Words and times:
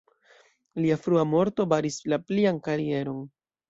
Lia 0.85 0.97
frua 1.03 1.27
morto 1.35 1.69
baris 1.77 2.01
la 2.11 2.23
plian 2.29 2.63
karieron. 2.71 3.27